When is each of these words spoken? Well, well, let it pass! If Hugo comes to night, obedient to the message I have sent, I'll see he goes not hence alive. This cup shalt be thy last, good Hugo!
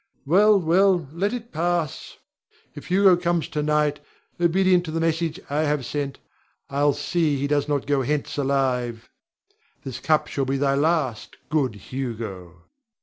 Well, 0.25 0.59
well, 0.59 1.07
let 1.13 1.31
it 1.31 1.51
pass! 1.51 2.17
If 2.73 2.87
Hugo 2.87 3.15
comes 3.15 3.47
to 3.49 3.61
night, 3.61 3.99
obedient 4.39 4.83
to 4.85 4.91
the 4.91 4.99
message 4.99 5.39
I 5.47 5.59
have 5.59 5.85
sent, 5.85 6.17
I'll 6.71 6.93
see 6.93 7.35
he 7.37 7.45
goes 7.45 7.67
not 7.67 7.87
hence 7.87 8.35
alive. 8.35 9.11
This 9.83 9.99
cup 9.99 10.25
shalt 10.25 10.47
be 10.47 10.57
thy 10.57 10.73
last, 10.73 11.37
good 11.51 11.75
Hugo! 11.75 12.63